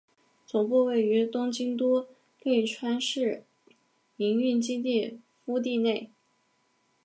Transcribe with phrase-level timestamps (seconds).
[0.47, 2.07] 总部位于东京都
[2.41, 3.43] 立川市
[4.17, 6.09] 营运基地敷地内。